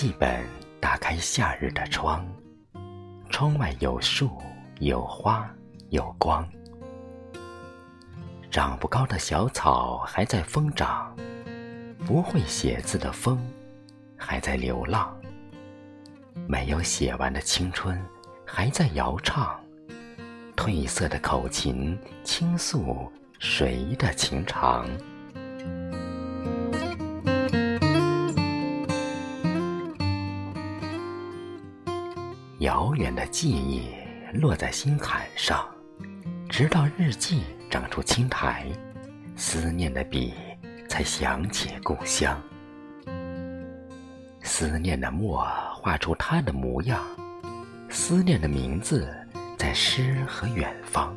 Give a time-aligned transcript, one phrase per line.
[0.00, 0.46] 记本
[0.78, 2.24] 打开夏日的窗，
[3.30, 4.30] 窗外有树，
[4.78, 5.52] 有花，
[5.88, 6.48] 有光。
[8.48, 11.12] 长不高的小草还在疯长，
[12.06, 13.44] 不会写字的风
[14.16, 15.12] 还在流浪。
[16.46, 18.00] 没有写完的青春
[18.46, 19.60] 还在摇唱，
[20.54, 24.88] 褪色的口琴倾诉谁的情长？
[32.58, 33.88] 遥远的记忆
[34.34, 35.64] 落在心坎上，
[36.48, 38.66] 直到日记长出青苔，
[39.36, 40.34] 思念的笔
[40.88, 42.36] 才想起故乡。
[44.42, 47.00] 思念的墨画出他的模样，
[47.88, 49.08] 思念的名字
[49.56, 51.16] 在诗和远方。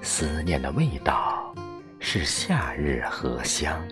[0.00, 1.52] 思念的味道
[1.98, 3.82] 是夏日荷香。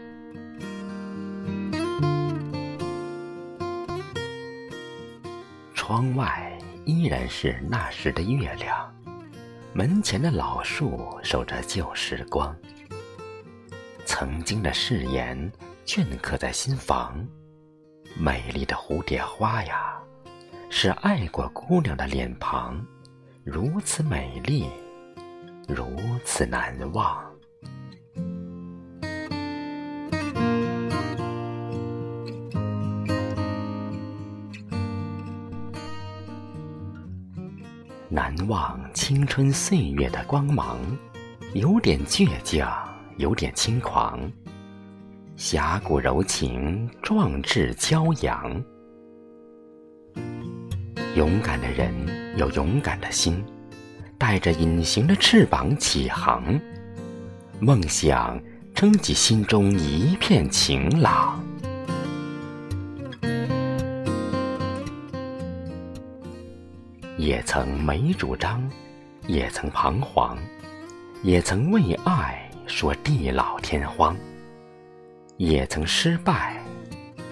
[5.93, 6.51] 窗外
[6.87, 8.91] 依然是那时的月亮，
[9.75, 12.57] 门前的老树守着旧时光。
[14.07, 15.53] 曾经的誓言
[15.85, 17.23] 镌刻在心房，
[18.17, 20.01] 美丽的蝴蝶花呀，
[20.70, 22.83] 是爱过姑娘的脸庞，
[23.45, 24.70] 如此美丽，
[25.69, 27.32] 如此难忘。
[38.15, 40.77] 难忘青春岁月的光芒，
[41.55, 42.71] 有点倔强，
[43.17, 44.31] 有点轻狂，
[45.35, 48.63] 侠骨柔情，壮志骄阳。
[51.17, 51.91] 勇敢的人
[52.37, 53.43] 有勇敢的心，
[54.19, 56.45] 带着隐形的翅膀起航，
[57.61, 58.39] 梦想
[58.75, 61.42] 撑起心中一片晴朗。
[67.23, 68.69] 也曾没主张，
[69.29, 70.37] 也曾彷徨，
[71.23, 74.17] 也曾为爱说地老天荒，
[75.37, 76.61] 也曾失败，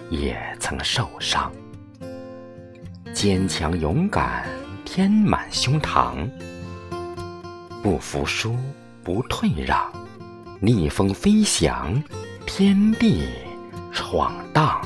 [0.09, 1.51] 也曾受伤。
[3.13, 4.49] 坚强勇敢
[4.85, 6.31] 填满胸膛，
[7.83, 8.57] 不服输，
[9.03, 9.93] 不退让，
[10.61, 12.01] 逆风飞翔，
[12.47, 13.27] 天地
[13.91, 14.81] 闯荡。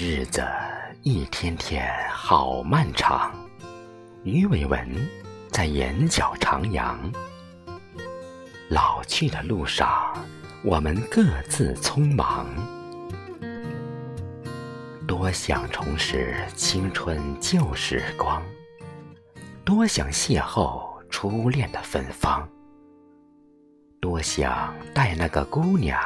[0.00, 0.46] 日子
[1.02, 3.34] 一天天好漫长，
[4.22, 4.88] 鱼尾纹
[5.50, 6.96] 在眼角徜徉。
[8.68, 10.14] 老去的路上，
[10.62, 12.46] 我们各自匆忙。
[15.04, 18.40] 多想重拾青春旧时光，
[19.64, 20.80] 多想邂逅
[21.10, 22.48] 初恋的芬芳，
[24.00, 26.00] 多想带那个姑娘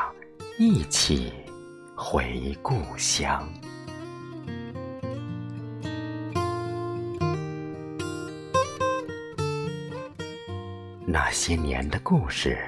[0.58, 1.30] 一起
[1.94, 3.46] 回故乡。
[11.12, 12.58] 那些年的故事，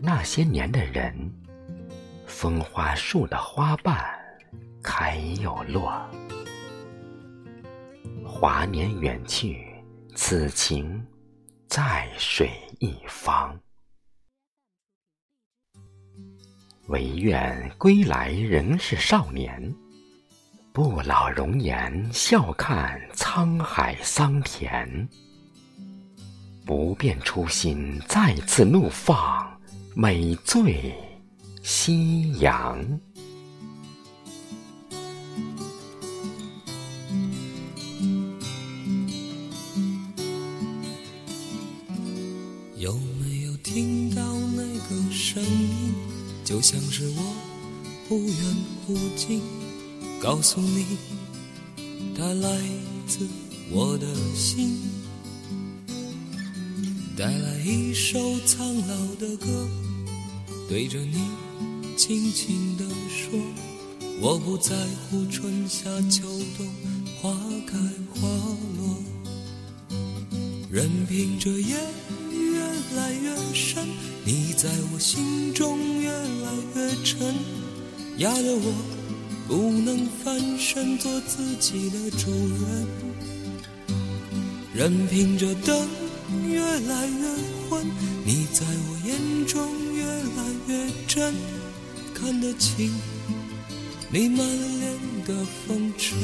[0.00, 1.14] 那些年的人，
[2.26, 4.02] 风花树的花瓣
[4.82, 5.92] 开又落。
[8.24, 9.66] 华年远去，
[10.14, 11.06] 此情
[11.68, 12.48] 在水
[12.78, 13.60] 一方。
[16.86, 19.70] 唯愿归来仍是少年，
[20.72, 25.06] 不老容颜，笑看沧海桑田。
[26.74, 29.46] 不变初心，再次怒放，
[29.94, 30.94] 美醉
[31.62, 32.78] 夕阳。
[42.78, 44.22] 有没有听到
[44.56, 45.94] 那个声音？
[46.42, 47.22] 就像是我
[48.08, 48.34] 忽远
[48.86, 49.42] 忽近，
[50.22, 50.86] 告诉你，
[52.16, 52.58] 它来
[53.06, 53.28] 自
[53.70, 55.01] 我的心。
[57.22, 59.68] 带来一首苍老的歌，
[60.68, 61.20] 对着你
[61.96, 63.38] 轻轻地说：
[64.20, 64.74] 我不在
[65.08, 66.24] 乎春夏秋
[66.58, 66.66] 冬，
[67.20, 67.32] 花
[67.64, 67.78] 开
[68.12, 68.28] 花
[68.76, 68.96] 落，
[70.68, 71.76] 任凭这夜
[72.32, 72.60] 越
[72.96, 73.86] 来越深，
[74.24, 77.36] 你在我心中越来越沉，
[78.18, 78.74] 压得我
[79.46, 82.86] 不能翻身做自己的主人，
[84.74, 86.01] 任凭这灯。
[86.52, 87.28] 越来越
[87.68, 87.86] 昏，
[88.24, 91.34] 你在我眼中越来越真，
[92.14, 92.92] 看得清
[94.10, 94.46] 你满
[94.80, 94.92] 脸
[95.26, 95.34] 的
[95.66, 96.18] 风尘。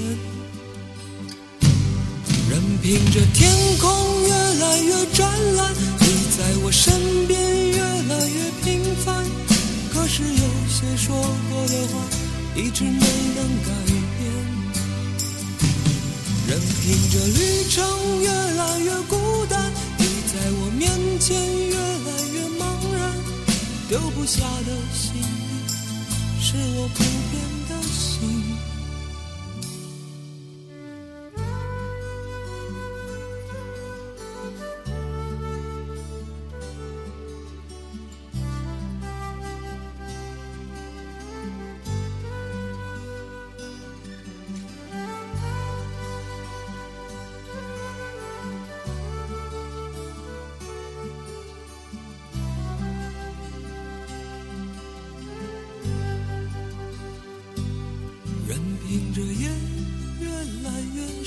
[2.50, 7.38] 任凭这天空越来越湛蓝，你在我身边
[7.70, 9.24] 越来越平凡，
[9.92, 11.14] 可是有些说
[11.50, 12.00] 过的话
[12.54, 12.90] 一直没
[13.36, 14.28] 能改变。
[16.48, 17.76] 任凭这旅程
[18.22, 18.26] 越，
[21.34, 23.12] 越来越茫然，
[23.88, 25.22] 丢不下的行李
[26.40, 26.98] 是我不
[27.30, 28.18] 变的心。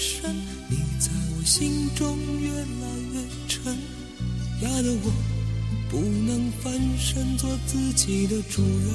[0.01, 0.35] 深，
[0.67, 3.77] 你在我心中越来越沉，
[4.63, 5.13] 压得我
[5.91, 8.89] 不能翻身做自己的主人。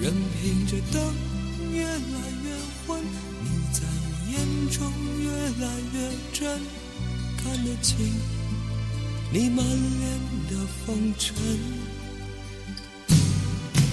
[0.00, 1.00] 任凭着灯
[1.72, 1.94] 越来
[2.42, 2.50] 越
[2.84, 3.00] 昏，
[3.44, 4.36] 你在我眼
[4.72, 4.92] 中
[5.22, 5.30] 越
[5.64, 6.60] 来越真，
[7.36, 7.96] 看得清
[9.32, 10.18] 你满脸
[10.50, 11.36] 的风尘。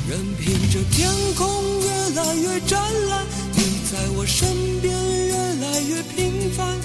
[0.09, 3.27] 任凭着天空越来越湛蓝，
[3.91, 4.47] 在我身
[4.81, 6.77] 边越来越频繁。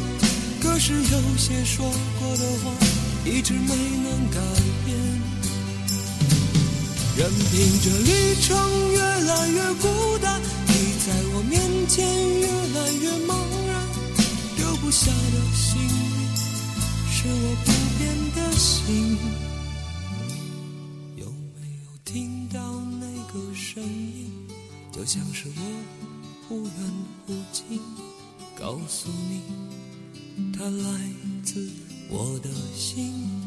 [0.62, 1.84] 可是有些说
[2.18, 2.72] 过的话，
[3.26, 4.40] 一直没能改
[4.86, 4.96] 变。
[7.16, 7.52] 任凭
[7.84, 8.56] 这旅程
[8.92, 10.72] 越来越孤单，你
[11.04, 12.08] 在我面前
[12.40, 13.36] 越来越茫
[13.68, 13.72] 然。
[14.56, 16.18] 丢不下的行李，
[17.12, 18.02] 是我不变
[18.34, 19.18] 的心。
[21.16, 22.58] 有没有听到
[22.98, 24.32] 那个声音？
[24.90, 26.13] 就像是我
[26.46, 26.72] 忽远
[27.26, 27.80] 忽近，
[28.58, 29.40] 告诉你，
[30.52, 31.00] 它来
[31.42, 31.70] 自
[32.10, 33.43] 我的心。